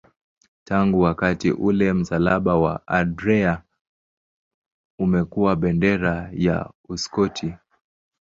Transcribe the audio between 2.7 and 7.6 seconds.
Andrea umekuwa bendera ya Uskoti.